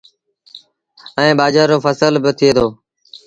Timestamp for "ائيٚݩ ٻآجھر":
1.17-1.67